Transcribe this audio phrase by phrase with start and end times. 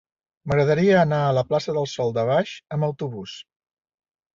[0.51, 3.41] M'agradaria anar a la plaça del Sòl de Baix amb autobús.